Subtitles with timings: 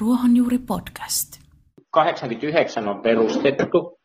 [0.00, 1.40] Ruohonjuuri podcast.
[1.90, 3.98] 89 on perustettu.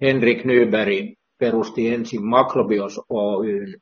[0.00, 3.80] Henrik Nyberg perusti ensin Makrobios Oyn.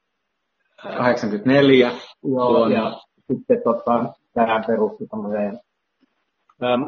[0.82, 1.92] 84.
[2.22, 3.00] Joo, ja
[3.32, 5.61] sitten tota, tähän perustui tämmöiseen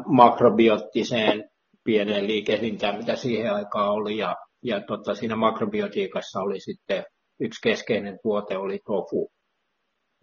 [0.05, 1.49] makrobiottiseen
[1.83, 4.17] pieneen liikehdintään, mitä siihen aikaan oli.
[4.17, 7.03] Ja, ja tota, siinä makrobiotiikassa oli sitten
[7.39, 9.31] yksi keskeinen tuote oli tofu.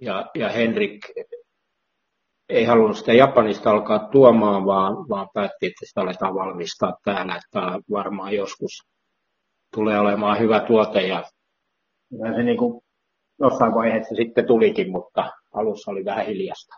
[0.00, 0.98] Ja, ja Henrik
[2.48, 7.78] ei halunnut sitä Japanista alkaa tuomaan, vaan, vaan päätti, että sitä aletaan valmistaa täällä, että
[7.90, 8.72] varmaan joskus
[9.74, 11.22] tulee olemaan hyvä tuote ja,
[12.36, 12.80] se niin kuin
[13.40, 16.74] jossain vaiheessa sitten tulikin, mutta alussa oli vähän hiljasta.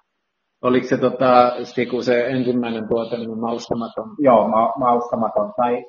[0.63, 4.15] Oliko se tota, Stiku, se ensimmäinen tuote niin maustamaton?
[4.19, 5.53] Joo, ma- maustamaton.
[5.57, 5.85] Tai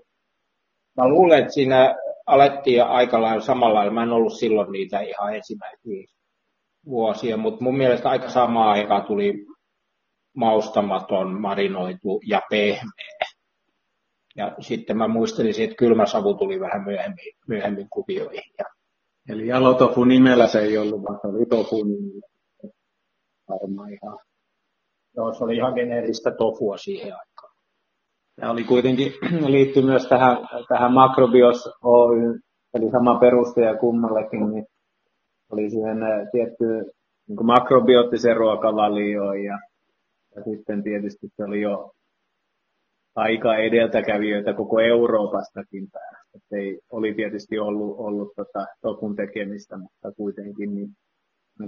[0.98, 3.94] mä luulen, että siinä alettiin aika lailla samalla lailla.
[3.94, 6.08] Mä en ollut silloin niitä ihan ensimmäisiä
[6.86, 9.46] vuosia, mutta mun mielestä aika samaan aikaan tuli
[10.36, 13.20] maustamaton, marinoitu ja pehmeä.
[14.36, 18.54] Ja sitten mä muistelisin, että kylmä savu tuli vähän myöhemmin, myöhemmin kuvioihin.
[18.60, 18.66] Ja...
[19.30, 22.28] Eli jalotofu nimellä se ei ollut, vaan se oli tofu nimellä.
[23.50, 24.20] Varmaan ihan.
[25.16, 27.56] Joo, se oli ihan geneeristä tofua siihen aikaan.
[28.42, 29.14] Ja oli kuitenkin,
[29.48, 30.38] liittyy myös tähän,
[30.70, 32.40] tähän Makrobios Oy,
[32.74, 34.66] eli sama perustaja kummallekin, niin
[35.52, 35.98] oli siihen
[36.32, 36.66] tietty
[37.28, 39.60] niin makrobiottiseen ruokavalioon ja
[40.36, 41.92] ja sitten tietysti se oli jo
[43.16, 46.58] aika edeltäkävijöitä koko Euroopastakin päästä.
[46.58, 50.90] ei, oli tietysti ollut, ollut tota, tokun tekemistä, mutta kuitenkin niin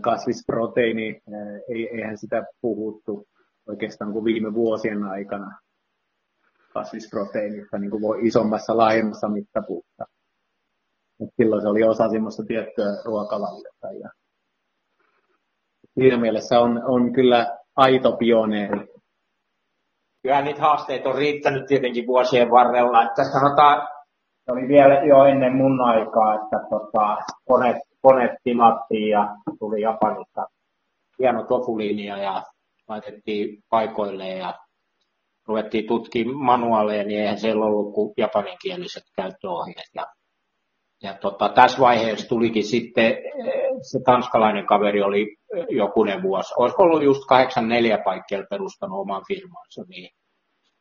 [0.02, 1.22] kasvisproteiini,
[1.69, 3.28] ei, eihän sitä puhuttu
[3.67, 5.59] oikeastaan kuin viime vuosien aikana
[6.73, 10.06] kasvisproteiinista niin kuin isommassa, laajemmassa mittapuussa.
[11.36, 13.91] silloin se oli osa semmoista tiettyä ruokavaliota.
[14.02, 14.09] Ja
[15.94, 18.88] siinä mielessä on, on kyllä aito pioneeri.
[20.22, 23.04] Kyllä niitä haasteita on riittänyt tietenkin vuosien varrella.
[23.04, 23.88] Että sanotaan,
[24.46, 30.47] se oli vielä jo ennen mun aikaa, että tota, koneet, koneet tilattiin ja tuli Japanista
[31.20, 32.44] hieno tofulinja ja
[32.88, 34.53] laitettiin paikoilleen ja
[35.47, 39.90] ruvettiin tutkimaan manuaaleja, niin eihän siellä ollut kuin japaninkieliset käyttöohjeet.
[39.96, 40.06] Ja
[41.03, 43.14] ja tota, tässä vaiheessa tulikin sitten,
[43.92, 45.38] se tanskalainen kaveri oli
[45.70, 50.10] jokunen vuosi, olisi ollut just 84 paikkeilla perustanut oman firmansa, niin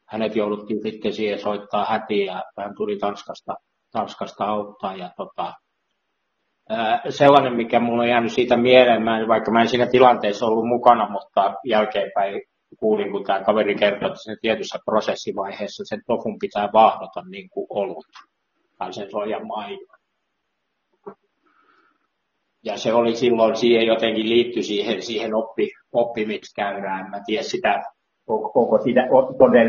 [0.09, 3.55] hänet jouduttiin sitten siihen soittaa hätiin ja hän tuli Tanskasta,
[3.93, 4.97] Tanskasta auttaa.
[4.97, 5.55] Ja tota,
[7.09, 11.55] sellainen, mikä mulla on jäänyt siitä mieleen, vaikka mä en siinä tilanteessa ollut mukana, mutta
[11.65, 12.43] jälkeenpäin
[12.79, 17.67] kuulin, kun tämä kaveri kertoi, että sen tietyssä prosessivaiheessa sen tofun pitää vahdota niin kuin
[17.71, 18.07] olut
[18.79, 20.02] tai sen sojan maidon
[22.65, 27.11] ja se oli silloin siihen jotenkin liitty siihen, siihen oppi, oppimiskäyrään.
[27.11, 27.83] Mä tiedän sitä,
[28.28, 29.00] onko, sitä,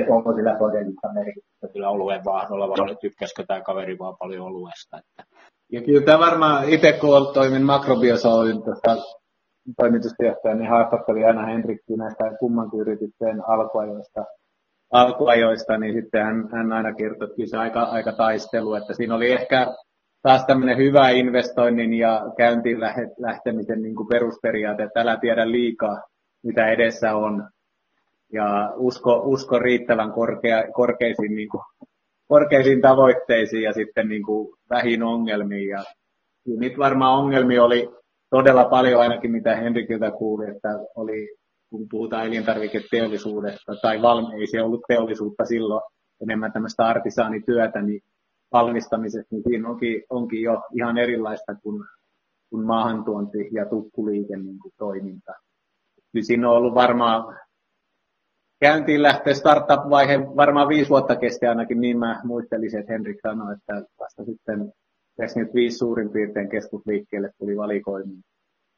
[0.10, 4.98] onko sillä todellista merkitystä sillä oluen vaahdolla, vai tykkäskö tämä kaveri vaan paljon oluesta.
[4.98, 5.24] Että.
[5.72, 8.58] Ja kyllä tämä varmaan itse kun toimin makrobiosoin
[9.78, 14.26] toimitusjohtaja, niin haastatteli aina Henrikki näistä kummankin yrityksen alkuajoista,
[14.92, 19.32] alkuajoista, niin sitten hän, hän aina kertoi, että se aika, aika taistelu, että siinä oli
[19.32, 19.68] ehkä
[20.24, 22.80] taas tämmöinen hyvä investoinnin ja käyntiin
[23.18, 26.02] lähtemisen niin kuin perusperiaate, että älä tiedä liikaa,
[26.44, 27.50] mitä edessä on.
[28.34, 31.64] Ja usko, usko riittävän korkea, korkeisiin, niin kuin,
[32.28, 35.70] korkeisiin tavoitteisiin ja sitten niin kuin vähin ongelmiin.
[35.70, 35.84] Ja,
[36.46, 37.90] ja nyt varmaan ongelmia oli
[38.30, 41.36] todella paljon ainakin, mitä Henrikiltä kuuli, että oli,
[41.70, 45.82] kun puhutaan elintarviketeollisuudesta tai valmi, ei se ollut teollisuutta silloin,
[46.22, 48.02] enemmän tämmöistä artisaanityötä, niin
[48.54, 51.84] valmistamisessa, niin siinä onkin, onkin jo ihan erilaista kuin,
[52.50, 55.32] kuin maahantuonti ja tukkuliike niin kuin toiminta.
[56.12, 57.40] Kyllä siinä on ollut varmaan
[58.60, 63.74] käyntiin lähtee startup-vaihe varmaan viisi vuotta kesti ainakin, niin mä muistelisin, että Henrik sanoi, että
[64.00, 64.74] vasta sitten
[65.18, 68.22] tässä nyt viisi suurin piirtein keskusliikkeelle tuli valikoimin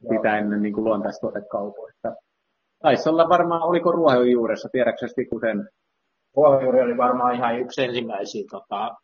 [0.09, 2.15] sitä ennen niin kuin luontaistuotekaupoista.
[2.81, 5.07] Taisi olla varmaan, oliko ruohonjuuressa, tiedätkö
[5.41, 5.69] sen?
[6.35, 8.95] Ruohonjuuri oli varmaan ihan yksi ensimmäisiä tota,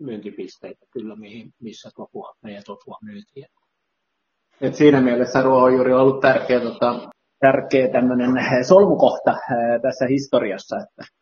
[0.00, 3.46] myyntipisteitä kyllä, mihin, missä topua, meidän topua myytiin.
[4.60, 9.36] Et siinä mielessä ruohonjuuri on ollut tärkeä, tota, tärkeä tämmöinen solmukohta
[9.82, 11.12] tässä historiassa, että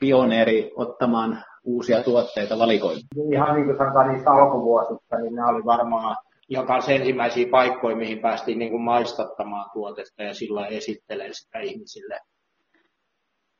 [0.00, 3.32] pioneeri ottamaan uusia tuotteita valikoimaan.
[3.32, 6.16] Ihan niin kuin sanotaan niistä alkuvuosista, niin ne oli varmaan
[6.48, 12.18] joka ensimmäisiä paikkoja, mihin päästiin niin kuin maistattamaan tuotetta ja sillä esittelee sitä ihmisille.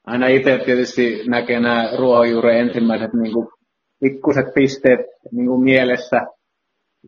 [0.07, 3.49] Aina itse tietysti näkee nämä ruohonjuuren ensimmäiset niin kuin
[4.01, 5.01] pikkuset pisteet
[5.33, 6.27] niin kuin mielessä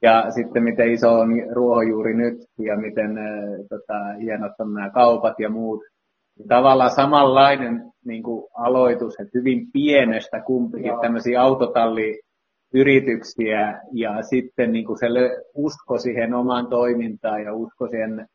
[0.02, 3.24] ja sitten miten iso on ruohonjuuri nyt ja miten äh,
[3.68, 5.80] tota, hienot on nämä kaupat ja muut,
[6.48, 11.00] tavallaan samanlainen niin kuin aloitus, että hyvin pienestä kumpikin Joo.
[11.00, 15.06] tämmöisiä autotalliyrityksiä ja sitten niin kuin se
[15.54, 18.26] usko siihen omaan toimintaan ja usko siihen,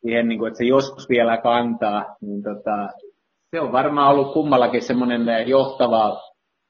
[0.00, 2.88] siihen niin kuin, että se joskus vielä kantaa, niin tota,
[3.50, 6.20] se on varmaan ollut kummallakin semmoinen johtava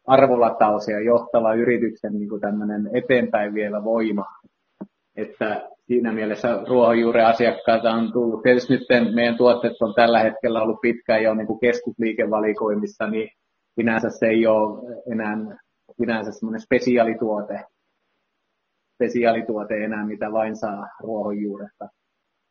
[0.08, 4.25] arvolataus ja johtava yrityksen niin kuin tämmöinen eteenpäin vielä voima.
[5.16, 8.43] Että siinä mielessä ruohonjuuren asiakkaita on tullut.
[8.43, 13.28] Tietysti nyt meidän tuotteet on tällä hetkellä ollut pitkään jo niin kuin keskusliikevalikoimissa, niin
[13.75, 15.37] sinänsä se ei ole enää
[15.96, 17.64] sinänsä semmoinen spesiaalituote,
[18.94, 21.88] spesiaalituote enää, mitä vain saa ruohonjuuresta.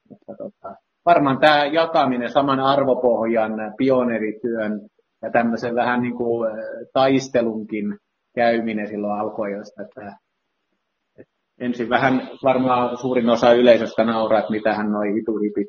[0.10, 0.76] Mutta tota,
[1.06, 4.82] varmaan tämä jakaminen saman arvopohjan, pioneerityön
[5.22, 6.50] ja tämmöisen vähän niin kuin
[6.94, 7.98] taistelunkin
[8.36, 10.18] käyminen silloin alkoi, josta että,
[11.60, 15.68] ensin vähän varmaan suurin osa yleisöstä nauraa, että mitä hän noin hituhipit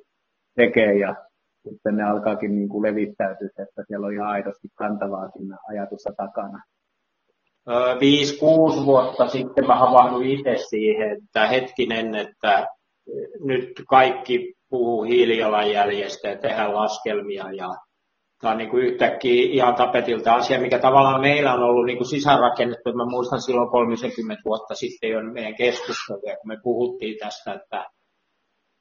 [0.56, 1.14] tekee ja
[1.68, 6.62] sitten ne alkaakin niin kuin levittäytyä, että siellä on ihan aidosti kantavaakin ajatusta takana.
[8.00, 12.66] Viisi, kuusi vuotta sitten mä havahduin itse siihen, että hetkinen, että
[13.44, 17.68] nyt kaikki puhuu hiilijalanjäljestä ja tehdään laskelmia ja
[18.40, 22.08] tämä on niin kuin yhtäkkiä ihan tapetilta asia, mikä tavallaan meillä on ollut niin kuin
[22.08, 22.92] sisäänrakennettu.
[22.92, 27.84] Mä muistan silloin 30 vuotta sitten jo meidän keskusteluja, kun me puhuttiin tästä, että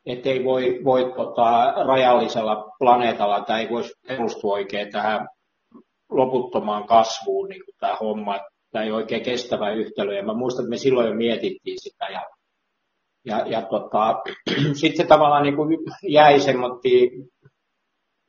[0.07, 5.27] että ei voi, voi tota, rajallisella planeetalla tai ei voisi perustua oikein tähän
[6.09, 8.39] loputtomaan kasvuun niin kuin tämä homma.
[8.71, 10.15] Tämä ei oikein kestävä yhtälö.
[10.15, 12.06] Ja mä muistan, että me silloin jo mietittiin sitä.
[12.06, 12.24] Ja,
[13.25, 14.15] ja, ja tota,
[14.81, 15.77] sitten se tavallaan niin kuin
[16.07, 17.09] jäi semmoittiin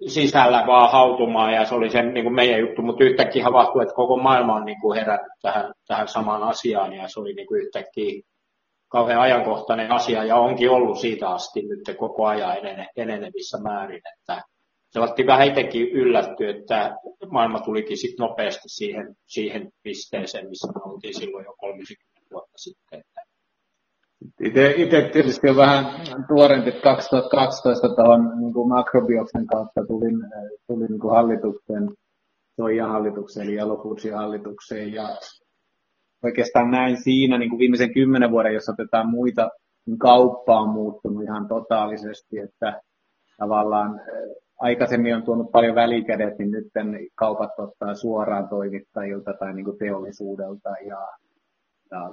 [0.06, 3.94] sisällä vaan hautumaan ja se oli sen niin kuin meidän juttu, mutta yhtäkkiä havahtui, että
[3.94, 7.62] koko maailma on niin kuin herännyt tähän, tähän samaan asiaan ja se oli niin kuin
[7.62, 8.22] yhtäkkiä
[8.88, 14.42] kauhean ajankohtainen asia ja onkin ollut siitä asti nyt koko ajan enene, enenevissä määrin, että
[14.90, 16.96] se otti vähän itsekin yllätty, että
[17.30, 23.02] maailma tulikin sitten nopeasti siihen, siihen pisteeseen, missä me oltiin silloin jo 30 vuotta sitten.
[24.40, 25.85] Itse tietysti on vähän
[26.29, 30.17] tuorempi, että 2012 tuohon niin makrobioksen kautta tulin,
[30.67, 31.90] tulin niin kuin hallitukseen,
[32.56, 33.79] Soijan hallitukseen eli Yellow
[34.14, 34.93] hallitukseen.
[34.93, 35.08] Ja
[36.25, 39.49] oikeastaan näin siinä niin kuin viimeisen kymmenen vuoden, jos otetaan muita,
[39.87, 42.81] niin kauppa on muuttunut ihan totaalisesti, että
[43.38, 44.00] tavallaan
[44.61, 46.67] aikaisemmin on tuonut paljon välikädet, niin nyt
[47.14, 51.08] kaupat ottaa suoraan toimittajilta tai niin kuin teollisuudelta ja
[51.90, 52.11] ja,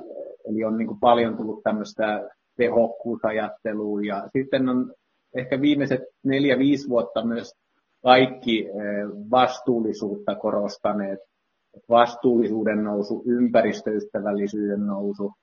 [0.50, 4.94] eli on niin kuin paljon tullut tämmöistä tehokkuusajattelua ja sitten on
[5.36, 7.52] ehkä viimeiset neljä, viisi vuotta myös
[8.04, 8.68] kaikki
[9.32, 11.20] vastuullisuutta korostaneet.
[11.90, 15.34] Vastuullisuuden nousu, ympäristöystävällisyyden nousu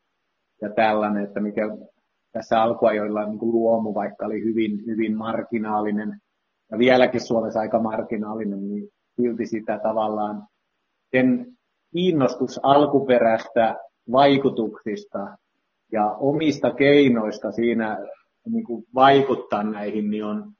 [0.62, 1.62] ja tällainen, että mikä
[2.32, 6.18] tässä alkuajoilla niin kuin luomu vaikka oli hyvin, hyvin marginaalinen
[6.70, 10.46] ja vieläkin Suomessa aika marginaalinen, niin silti sitä tavallaan
[11.10, 11.46] sen
[11.92, 13.76] kiinnostus alkuperäistä
[14.12, 15.18] vaikutuksista
[15.92, 17.98] ja omista keinoista siinä
[18.46, 20.52] niin kuin vaikuttaa näihin, niin on,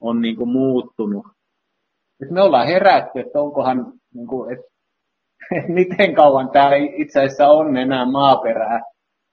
[0.00, 1.26] on niin kuin muuttunut.
[2.20, 4.66] Nyt me ollaan herätty, että onkohan, niin kuin, että,
[5.56, 8.80] että miten kauan täällä itse asiassa on enää maaperää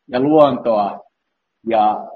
[0.07, 0.99] ja luontoa
[1.67, 2.07] ja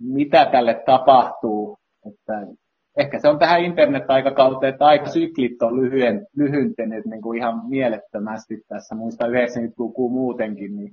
[0.00, 1.78] mitä tälle tapahtuu.
[2.06, 2.46] Että
[2.96, 8.94] ehkä se on tähän internet-aikakauteen, että aikasyklit on lyhyen, lyhyntyneet niin kuin ihan mielettömästi tässä.
[8.94, 10.92] Muista 90-lukua muutenkin, niin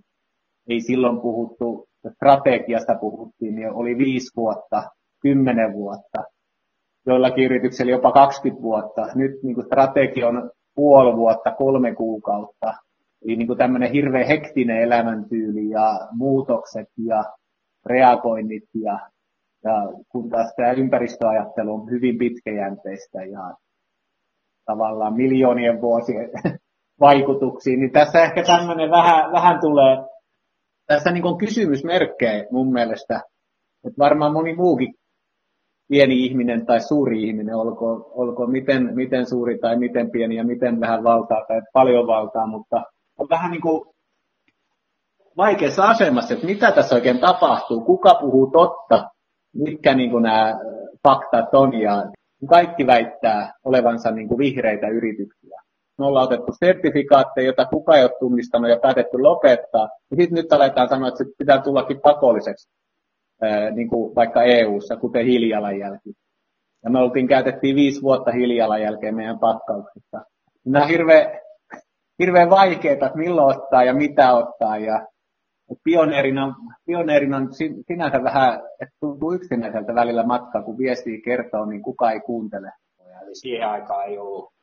[0.69, 4.83] ei silloin puhuttu, strategiasta puhuttiin, niin oli viisi vuotta,
[5.21, 6.23] kymmenen vuotta,
[7.05, 9.07] joillakin yrityksillä jopa 20 vuotta.
[9.15, 12.73] Nyt niin kuin strategia on puoli vuotta, kolme kuukautta.
[13.25, 17.23] Eli niin kuin tämmöinen hirveän hektinen elämäntyyli ja muutokset ja
[17.85, 18.99] reagoinnit ja
[19.63, 19.73] ja
[20.09, 23.55] kun taas tämä ympäristöajattelu on hyvin pitkäjänteistä ja
[24.65, 26.29] tavallaan miljoonien vuosien
[26.99, 29.97] vaikutuksiin, niin tässä ehkä tämmöinen vähän, vähän tulee,
[30.87, 33.21] tässä niin on kysymysmerkkejä mun mielestä,
[33.85, 34.93] että varmaan moni muukin
[35.87, 40.79] pieni ihminen tai suuri ihminen, olkoon, olkoon miten, miten suuri tai miten pieni ja miten
[40.79, 42.83] vähän valtaa tai paljon valtaa, mutta
[43.19, 43.81] on vähän niin kuin
[45.37, 49.09] vaikeassa asemassa, että mitä tässä oikein tapahtuu, kuka puhuu totta
[49.53, 50.59] mitkä niin kuin nämä
[51.07, 52.05] faktat on ja
[52.49, 55.61] kaikki väittää olevansa niin kuin vihreitä yrityksiä.
[55.97, 59.89] Me ollaan otettu sertifikaatteja, jota kukaan ei ole tunnistanut ja päätetty lopettaa.
[60.11, 62.69] Ja sitten nyt aletaan sanoa, että se pitää tullakin pakolliseksi,
[63.71, 66.13] niin kuin vaikka EU-ssa, kuten hiilijalanjälki.
[66.83, 70.21] Ja me oltiin, käytettiin viisi vuotta hiilijalanjälkeen meidän pakkauksissa.
[70.65, 71.39] Nämä on hirveän,
[72.19, 72.49] hirveän
[72.91, 74.77] että milloin ottaa ja mitä ottaa.
[74.77, 75.07] Ja
[75.83, 77.49] pioneerina, pioneerina on
[77.87, 82.71] sinänsä vähän, että tuntuu yksinäiseltä välillä matkaa, kun viestiä kertoo, niin kuka ei kuuntele.
[83.25, 84.53] niin siihen aikaan ei ollut,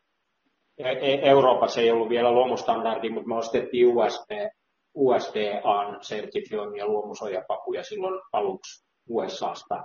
[0.78, 4.50] e, e, Euroopassa ei ollut vielä luomustandardi, mutta me ostettiin USD,
[4.94, 9.82] USDAn sertifioimia luomusojapapuja silloin aluksi USAsta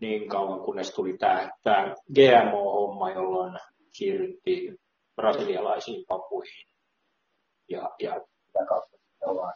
[0.00, 3.58] niin kauan, kunnes tuli tämä, tämä GMO-homma, jolloin
[3.92, 4.76] siirryttiin
[5.16, 6.66] brasilialaisiin papuihin.
[7.68, 9.54] Ja, ja sitä kautta ollaan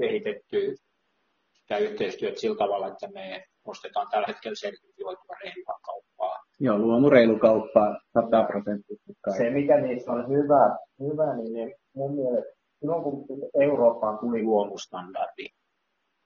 [0.00, 0.76] kehitetty
[1.54, 6.36] sitä yhteistyötä sillä tavalla, että me ostetaan tällä hetkellä sertifioitua reilua kauppaa.
[6.60, 9.12] Joo, luomureilu kauppa 100 prosenttisesti.
[9.36, 13.26] Se, mikä niissä on hyvä, hyvä niin ne, mun mielestä silloin kun
[13.60, 15.48] Eurooppaan tuli luomustandardi,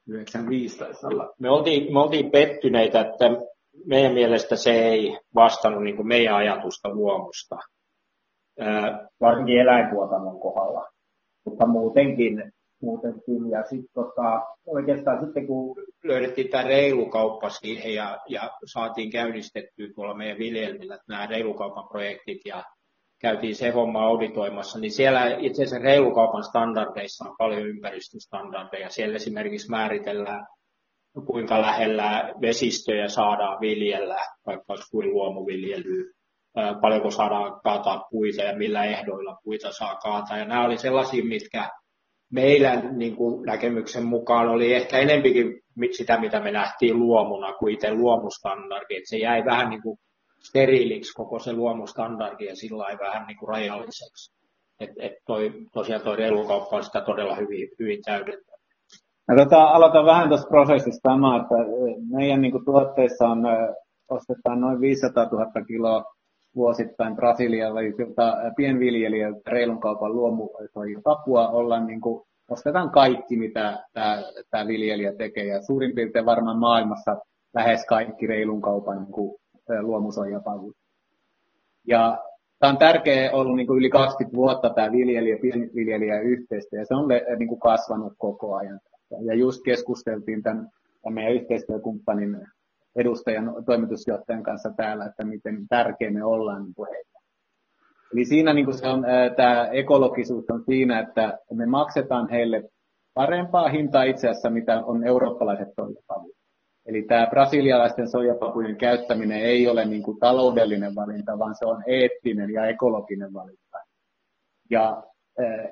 [0.09, 1.35] 95 taisi olla.
[1.39, 3.25] Me oltiin, me oltiin pettyneitä, että
[3.87, 7.57] meidän mielestä se ei vastannut niin meidän ajatusta luomusta,
[9.21, 10.89] varsinkin eläintuotannon kohdalla.
[11.45, 13.51] Mutta muutenkin, muutenkin.
[13.51, 20.15] ja sitten tota, oikeastaan sitten kun löydettiin tämä reilukauppa siihen ja, ja saatiin käynnistettyä tuolla
[20.15, 22.65] meidän viljelmillä nämä reilukaupan projektit ja
[23.21, 28.91] käytiin se homma auditoimassa, niin siellä itse asiassa reilukaupan standardeissa on paljon ympäristöstandardeja.
[28.91, 30.47] Siellä esimerkiksi määritellään,
[31.27, 34.17] kuinka lähellä vesistöjä saadaan viljellä,
[34.47, 36.13] vaikka olisi kuin luomuviljelyä,
[36.81, 40.39] paljonko saadaan kaataa puita ja millä ehdoilla puita saa kaataa.
[40.39, 41.71] Ja nämä oli sellaisia, mitkä
[42.33, 47.95] meidän niin kuin näkemyksen mukaan oli ehkä enempikin sitä, mitä me nähtiin luomuna kuin itse
[47.95, 48.97] luomustandardi.
[48.97, 49.99] Että se jäi vähän niin kuin
[50.49, 54.41] steriiliksi koko se luomustandardi ja sillä vähän niin kuin rajalliseksi.
[54.81, 58.57] Et, et toi, tosiaan tuo reilukauppa on sitä todella hyvin, hyvin täydentää.
[59.37, 61.55] Tota, aloitan vähän tuosta prosessista sama, että
[62.11, 63.43] meidän niin kuin, tuotteissa on,
[64.11, 66.05] ostetaan noin 500 000 kiloa
[66.55, 73.85] vuosittain brasilialaisilta pienviljelijöiltä reilun kaupan luomupapua olla niin kuin, ostetaan kaikki, mitä
[74.51, 75.45] tämä, viljelijä tekee.
[75.45, 77.17] Ja suurin piirtein varmaan maailmassa
[77.55, 79.41] lähes kaikki reilun kaupan niin kuin.
[81.87, 82.19] Ja
[82.59, 86.95] tämä on tärkeä ollut niin kuin yli 20 vuotta tämä viljelijä, pienviljelijä yhteistyö, ja se
[86.95, 88.81] on niin kuin kasvanut koko ajan.
[89.25, 90.69] Ja just keskusteltiin tämän,
[91.03, 92.37] tämän meidän yhteistyökumppanin
[92.97, 97.19] edustajan, toimitusjohtajan kanssa täällä, että miten tärkeä me ollaan niin heitä.
[98.13, 99.05] Eli siinä niin se on,
[99.37, 102.63] tämä ekologisuus on siinä, että me maksetaan heille
[103.15, 106.41] parempaa hintaa itse asiassa, mitä on eurooppalaiset soijapavut.
[106.87, 112.51] Eli tämä brasilialaisten soijapapujen käyttäminen ei ole niin kuin taloudellinen valinta, vaan se on eettinen
[112.51, 113.79] ja ekologinen valinta.
[114.71, 115.03] Ja,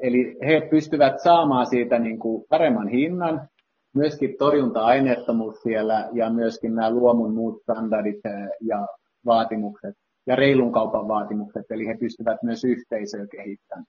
[0.01, 3.49] eli he pystyvät saamaan siitä niin kuin paremman hinnan,
[3.95, 8.21] myöskin torjunta-aineettomuus siellä ja myöskin nämä luomun muut standardit
[8.61, 8.87] ja
[9.27, 9.95] vaatimukset
[10.27, 13.85] ja reilun kaupan vaatimukset, eli he pystyvät myös yhteisöä kehittämään.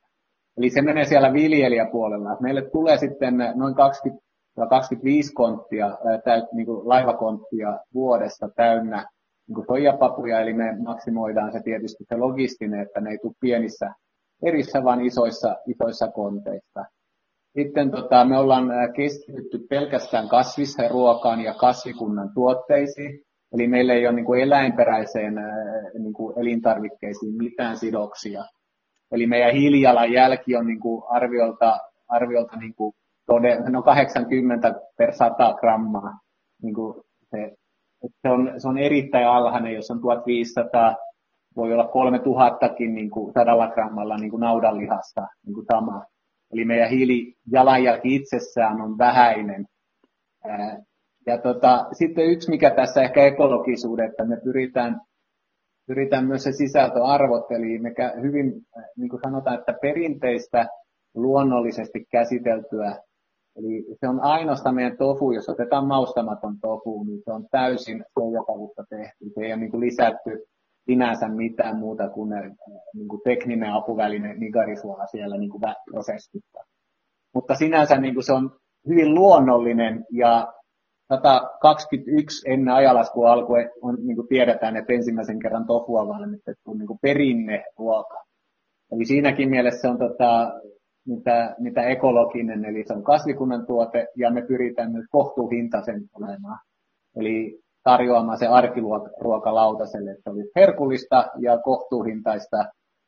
[0.58, 2.38] Eli se menee siellä viljelijäpuolella.
[2.40, 4.30] Meille tulee sitten noin 20
[4.70, 9.06] 25 konttia, täyt, niin kuin laivakonttia vuodessa täynnä
[9.48, 13.94] niin kuin soijapapuja, eli me maksimoidaan se tietysti se logistinen, että ne ei tule pienissä
[14.44, 16.86] erissä, vaan isoissa, isoissa konteissa.
[17.60, 23.20] Sitten tota, me ollaan keskitytty pelkästään kasvisruokaan ja kasvikunnan tuotteisiin,
[23.54, 25.34] eli meillä ei ole niin kuin eläinperäiseen
[26.00, 28.44] niin kuin elintarvikkeisiin mitään sidoksia.
[29.12, 32.94] Eli meidän hiilijalanjälki on niin kuin arviolta, arviolta niin kuin
[33.26, 36.20] todella, no 80 per 100 grammaa.
[36.64, 37.56] Niin kuin se,
[38.22, 40.96] se, on, se on erittäin alhainen, jos on 1500,
[41.56, 46.04] voi olla 3000kin niin kuin 100 grammalla niin kuin naudanlihasta niin kuin sama.
[46.54, 49.66] Eli meidän hiilijalanjälki itsessään on vähäinen.
[51.28, 55.02] Ja tota, sitten yksi, mikä tässä ehkä ekologisuuden, että me pyritään,
[55.88, 58.54] pyritään myös se sisältöarvot, eli me hyvin,
[58.98, 60.68] niin kuin sanotaan, että perinteistä
[61.16, 62.96] luonnollisesti käsiteltyä
[63.60, 68.84] Eli se on ainoastaan meidän tofu, jos otetaan maustamaton tofu, niin se on täysin soijakavusta
[68.90, 69.26] tehty.
[69.36, 70.46] Se ei ole niin kuin lisätty
[70.90, 72.42] sinänsä mitään muuta kuin, ne,
[72.94, 76.60] niin kuin tekninen apuväline nigarisuola siellä niin kuin prosessissa.
[77.34, 78.52] Mutta sinänsä niin kuin se on
[78.88, 80.54] hyvin luonnollinen ja
[81.14, 87.00] 121 ennen ajalaskun alkua on, niin kuin tiedetään, että ensimmäisen kerran tofua valmistettu niin kuin
[87.02, 88.24] perinneruoka.
[88.92, 90.52] Eli siinäkin mielessä se on tota,
[91.08, 96.60] mitä, mitä ekologinen, eli se on kasvikunnan tuote, ja me pyritään myös kohtuuhintaisen olemaan.
[97.16, 102.58] Eli tarjoamaan se arkiruokalautaselle, että olisi herkullista ja kohtuuhintaista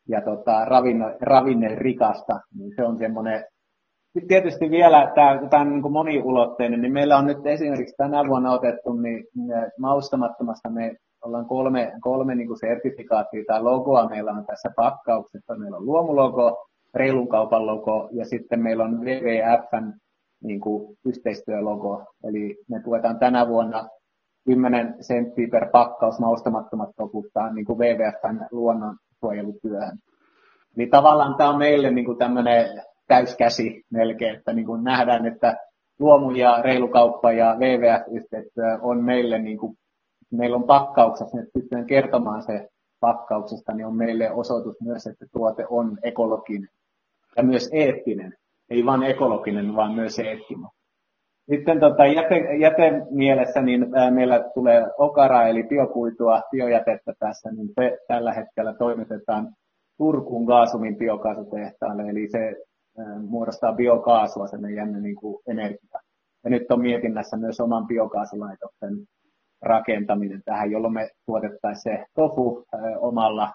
[0.10, 3.44] ja tota, ravinne, ravinne rikasta, niin se on semmoinen
[4.28, 5.12] tietysti vielä
[5.50, 9.24] tämä, on niin moniulotteinen, niin meillä on nyt esimerkiksi tänä vuonna otettu, niin
[9.80, 15.56] maustamattomasta me ollaan kolme, kolme niin sertifikaattia tai logoa meillä on tässä pakkauksessa.
[15.56, 19.94] Meillä on luomulogo, reilun kaupan logo ja sitten meillä on WWFn
[20.44, 22.04] niin kuin yhteistyölogo.
[22.24, 23.88] Eli me tuetaan tänä vuonna
[24.46, 29.98] 10 senttiä per pakkaus maustamattomat tokusta niin kuin WWFn luonnonsuojelutyöhön.
[30.76, 35.58] Niin tavallaan tämä on meille niin kuin tämmöinen täyskäsi melkein, että niin kuin nähdään, että
[36.00, 39.78] luomu- ja reilukauppa ja WWF-yhteistyö on meille, niin kuin,
[40.32, 42.70] meillä on pakkauksessa, että pystytään kertomaan se
[43.00, 46.70] pakkauksesta, niin on meille osoitus myös, että tuote on ekologinen
[47.38, 48.34] ja myös eettinen.
[48.70, 50.70] Ei vain ekologinen, vaan myös eettinen.
[51.50, 58.34] Sitten tota, jäte, jätemielessä niin meillä tulee okara eli biokuitua, biojätettä tässä, niin se tällä
[58.34, 59.48] hetkellä toimitetaan
[59.98, 62.56] Turkuun Gaasumin biokaasutehtaalle, eli se
[63.28, 66.00] muodostaa biokaasua, se meidän niin kuin energia.
[66.44, 68.94] Ja nyt on mietinnässä myös oman biokaasulaitoksen
[69.62, 72.66] rakentaminen tähän, jolloin me tuotettaisiin se tofu
[73.00, 73.52] omalla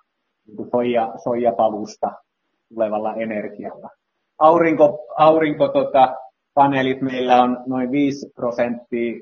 [0.47, 2.12] niin soija, soijapavusta
[2.69, 3.90] tulevalla energialla.
[4.38, 6.14] Aurinko, aurinko tota,
[6.56, 9.12] paneelit meillä on noin 5 prosenttia.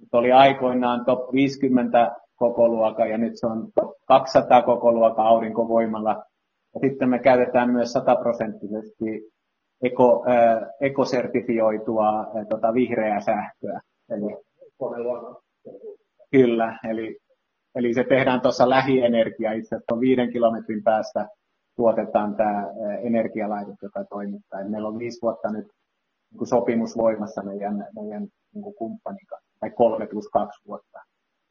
[0.00, 5.22] Nyt oli aikoinaan top 50 koko luokka ja nyt se on top 200 koko luokka
[5.22, 6.24] aurinkovoimalla.
[6.74, 9.30] Ja sitten me käytetään myös 100 prosenttisesti
[9.82, 13.80] eko, äh, ekosertifioitua äh, tota, vihreää sähköä.
[14.10, 14.36] Eli,
[16.30, 17.16] kyllä, eli,
[17.74, 21.28] eli se tehdään tuossa lähienergia itse asiassa viiden kilometrin päästä
[21.76, 22.66] tuotetaan tämä
[23.02, 24.68] energialaitos, joka toimittaa.
[24.68, 25.66] meillä on viisi vuotta nyt
[26.38, 30.98] niin sopimus voimassa meidän, meidän niin kumppanin kanssa, tai kolme plus kaksi vuotta.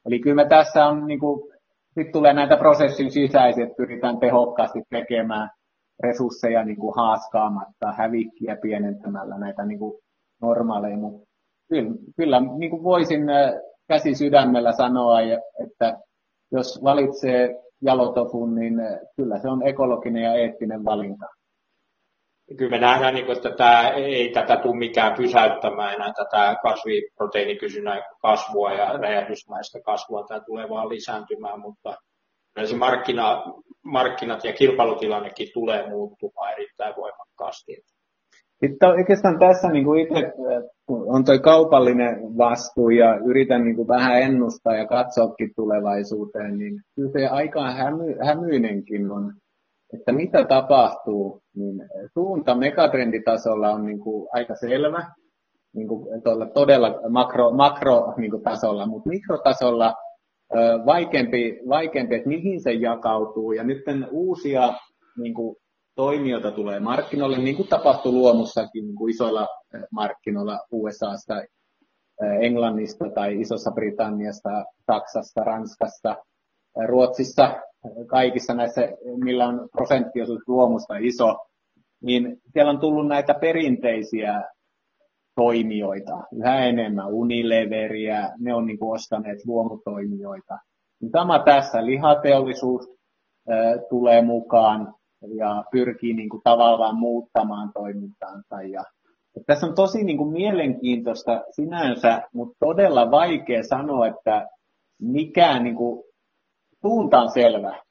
[0.05, 1.51] Eli kyllä me tässä on, niin kuin,
[1.85, 5.49] sitten tulee näitä prosessin sisäisiä, että pyritään tehokkaasti tekemään
[6.03, 9.97] resursseja niin kuin haaskaamatta, hävikkiä pienentämällä näitä niin kuin
[10.41, 11.27] normaaleja, mutta
[11.69, 13.21] kyllä, kyllä niin kuin voisin
[13.87, 15.21] käsi sydämellä sanoa,
[15.63, 15.97] että
[16.51, 18.73] jos valitsee jalotofun, niin
[19.15, 21.25] kyllä se on ekologinen ja eettinen valinta
[22.57, 28.03] kyllä me nähdään, niin kuin, että tämä, ei tätä tule mikään pysäyttämään enää tätä kasviproteiinikysynnän
[28.21, 30.25] kasvua ja räjähdysmäistä kasvua.
[30.27, 31.97] Tämä tulee vaan lisääntymään, mutta
[32.65, 33.43] se markkina,
[33.83, 37.77] markkinat ja kilpailutilannekin tulee muuttumaan erittäin voimakkaasti.
[38.59, 40.33] Sitten oikeastaan tässä niin kuin itse
[40.87, 47.11] on tuo kaupallinen vastuu ja yritän niin kuin vähän ennustaa ja katsoakin tulevaisuuteen, niin kyllä
[47.11, 49.33] se aika hämy, hämyinenkin on
[49.93, 55.11] että mitä tapahtuu, niin suunta megatrenditasolla on niin kuin aika selvä,
[55.75, 56.21] niin kuin
[56.53, 59.95] todella makro, makro niin kuin tasolla, mutta mikrotasolla
[60.85, 63.51] vaikeampi, vaikeampi, että mihin se jakautuu.
[63.51, 64.73] Ja nyt uusia
[65.17, 65.55] niin kuin,
[65.95, 69.47] toimijoita tulee markkinoille, niin kuin tapahtui luomussakin niin kuin isoilla
[69.91, 71.41] markkinoilla USAsta,
[72.41, 74.49] Englannista tai Isossa Britanniasta,
[74.91, 76.15] Saksasta, Ranskasta,
[76.87, 77.55] Ruotsissa
[78.07, 78.81] kaikissa näissä,
[79.23, 81.37] millä on prosenttiosuus luomusta iso,
[82.01, 84.43] niin siellä on tullut näitä perinteisiä
[85.35, 90.57] toimijoita yhä enemmän, Unileveriä, ne on niin ostaneet luomutoimijoita.
[91.01, 92.89] Niin sama tässä, lihateollisuus
[93.89, 94.93] tulee mukaan
[95.35, 98.61] ja pyrkii niin kuin tavallaan muuttamaan toimintaansa.
[98.61, 98.83] Ja,
[99.45, 104.47] tässä on tosi niin kuin mielenkiintoista sinänsä, mutta todella vaikea sanoa, että
[105.01, 106.03] mikään niin kuin
[106.85, 107.81] suunta on selvä,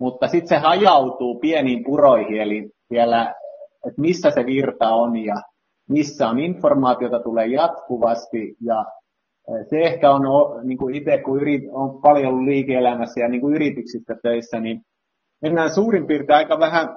[0.00, 3.34] mutta sitten se hajautuu pieniin puroihin, eli vielä,
[3.86, 5.34] että missä se virta on ja
[5.88, 8.56] missä on informaatiota tulee jatkuvasti.
[8.60, 8.84] Ja
[9.70, 10.22] se ehkä on,
[10.64, 14.80] niin kuin itse kun yrit, on paljon ollut liike-elämässä ja niin kuin yrityksissä töissä, niin
[15.42, 16.96] mennään suurin piirtein aika vähän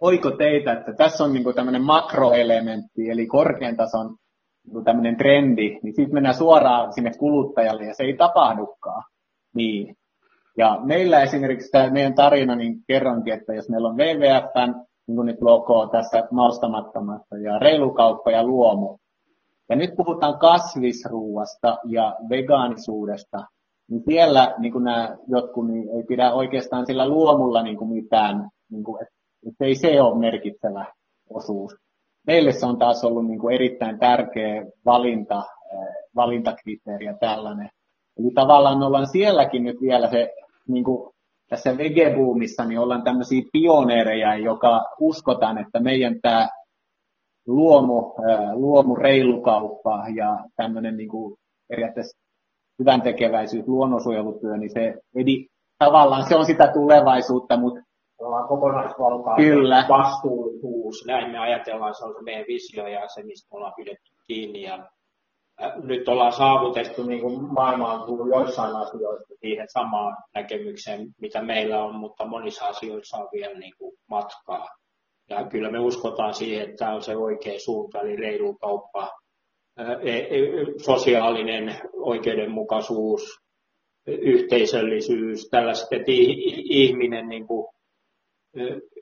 [0.00, 4.16] oikoteitä, että tässä on niin kuin tämmöinen makroelementti, eli korkean tason
[4.72, 9.02] niin tämmöinen trendi, niin sitten mennään suoraan sinne kuluttajalle ja se ei tapahdukaan.
[9.54, 9.96] Niin.
[10.58, 14.74] Ja meillä esimerkiksi tämä meidän tarina, niin kerronkin, että jos meillä on WWF,
[15.06, 18.98] niin kuin nyt logo tässä maustamattomassa, ja reilukauppa ja luomu,
[19.68, 23.44] ja nyt puhutaan kasvisruuasta ja vegaanisuudesta,
[23.90, 28.48] niin siellä niin kuin nämä jotkut niin ei pidä oikeastaan sillä luomulla niin kuin mitään,
[28.70, 30.84] niin kuin, että, ei se ole merkittävä
[31.30, 31.76] osuus.
[32.26, 35.42] Meille se on taas ollut niin kuin erittäin tärkeä valinta,
[36.16, 37.70] valintakriteeri ja tällainen.
[38.20, 40.32] Eli tavallaan me ollaan sielläkin nyt vielä se,
[40.68, 41.10] niin kuin
[41.48, 46.48] tässä vegebuumissa, niin ollaan tämmöisiä pioneereja, joka uskotaan, että meidän tämä
[47.46, 48.14] luomu,
[48.54, 51.36] luomu reilukauppa ja tämmöinen niin kuin
[51.68, 52.18] periaatteessa
[52.78, 55.46] hyvän tekeväisyys, luonnonsuojelutyö, niin se edi,
[55.78, 57.80] tavallaan se on sitä tulevaisuutta, mutta
[58.18, 59.84] ollaan kokonaisvaltaa, Kyllä.
[59.88, 64.62] vastuullisuus, näin me ajatellaan, se on se meidän visio ja se, mistä ollaan pidetty kiinni.
[64.62, 64.88] Ja
[65.82, 71.84] nyt ollaan saavutettu, niin kuin maailma on tullut joissain asioissa siihen samaan näkemykseen, mitä meillä
[71.84, 74.68] on, mutta monissa asioissa on vielä niin kuin matkaa.
[75.30, 79.10] Ja kyllä me uskotaan siihen, että tämä on se oikea suunta, eli reilu kauppa,
[79.78, 80.38] e, e,
[80.84, 83.40] sosiaalinen oikeudenmukaisuus,
[84.06, 86.12] yhteisöllisyys, tällaiset, että
[86.64, 87.66] ihminen niin kuin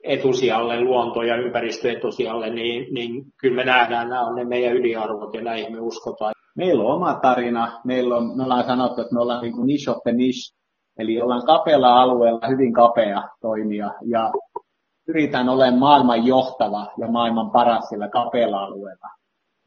[0.03, 5.33] etusijalle, luonto ja ympäristö etusijalle, niin, niin kyllä me nähdään, nämä on ne meidän ydinarvot
[5.33, 6.33] ja näihin me uskotaan.
[6.55, 9.91] Meillä on oma tarina, meillä on, me ollaan sanottu, että me ollaan niin kuin niche
[9.91, 10.55] of the niche,
[10.99, 14.31] eli ollaan kapealla alueella hyvin kapea toimija ja
[15.05, 19.07] pyritään olemaan maailman johtava ja maailman paras sillä kapealla alueella.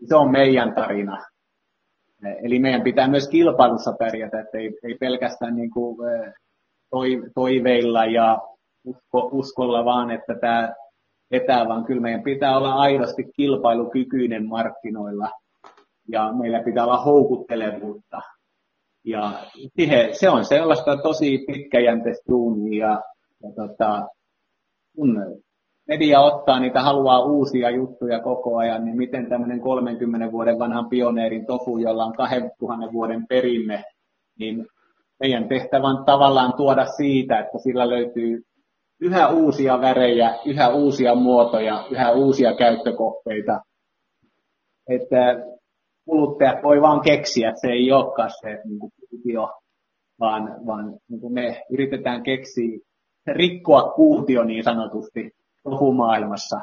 [0.08, 1.18] Se on meidän tarina.
[2.44, 5.96] Eli meidän pitää myös kilpailussa pärjätä, että ei, ei pelkästään niin kuin
[7.34, 8.38] toiveilla ja
[8.84, 10.72] usko, uskolla vaan, että tämä
[11.30, 15.30] vetää, vaan kyllä meidän pitää olla aidosti kilpailukykyinen markkinoilla
[16.12, 18.20] ja meillä pitää olla houkuttelevuutta.
[19.04, 19.32] Ja
[19.76, 23.02] siihen, se on sellaista tosi pitkäjänteistä duunia ja,
[23.42, 24.08] ja tota,
[24.96, 25.40] kun
[25.88, 31.46] media ottaa niitä, haluaa uusia juttuja koko ajan, niin miten tämmöinen 30 vuoden vanhan pioneerin
[31.46, 33.84] tofu, jolla on 2000 vuoden perinne,
[34.38, 34.66] niin
[35.20, 38.42] meidän tehtävä on tavallaan tuoda siitä, että sillä löytyy
[39.00, 43.60] yhä uusia värejä, yhä uusia muotoja, yhä uusia käyttökohteita.
[44.88, 45.44] Että
[46.04, 49.50] kuluttajat voi vaan keksiä, että se ei olekaan se niin kuin kuutio,
[50.20, 52.78] vaan, vaan niin kuin me yritetään keksiä,
[53.26, 55.30] rikkoa kuutio niin sanotusti
[55.96, 56.60] maailmassa,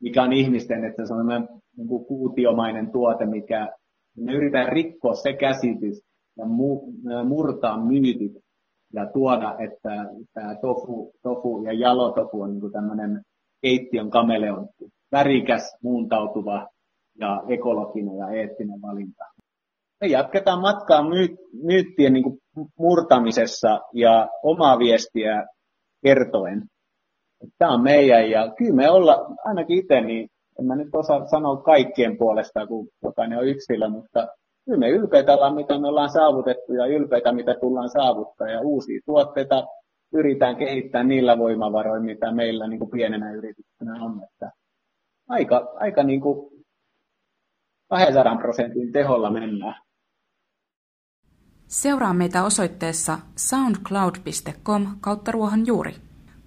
[0.00, 1.26] mikä on ihmisten, että se on
[1.76, 3.68] niin kuin kuutiomainen tuote, mikä
[4.16, 6.02] me yritetään rikkoa se käsitys
[6.38, 6.44] ja
[7.24, 8.32] murtaa myytit
[8.94, 13.20] ja tuoda, että tämä tofu, tofu ja jalotofu on niin tämmöinen
[13.62, 16.68] keittiön kameleontti, värikäs, muuntautuva
[17.20, 19.24] ja ekologinen ja eettinen valinta.
[20.00, 21.02] Me jatketaan matkaa
[21.62, 22.38] myyttien niin
[22.78, 25.46] murtamisessa ja omaa viestiä
[26.02, 26.62] kertoen.
[27.58, 31.56] Tämä on meidän ja kyllä me olla, ainakin itse, niin en mä nyt osaa sanoa
[31.56, 34.28] kaikkien puolesta, kun jokainen on yksilö, mutta
[34.64, 39.00] kyllä me ylpeitä ollaan, mitä me ollaan saavutettu ja ylpeitä, mitä tullaan saavuttaa ja uusia
[39.06, 39.66] tuotteita
[40.14, 44.22] yritetään kehittää niillä voimavaroilla, mitä meillä niin kuin pienenä yrityksenä on.
[44.32, 44.50] Että
[45.28, 46.51] aika aika niin kuin
[47.92, 49.82] 200 prosentin teholla mennään.
[51.66, 55.94] Seuraa meitä osoitteessa soundcloud.com kautta ruohonjuuri.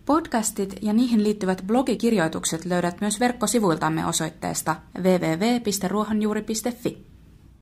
[0.06, 7.15] Podcastit ja niihin liittyvät blogikirjoitukset löydät myös verkkosivuiltamme osoitteesta www.ruohonjuuri.fi.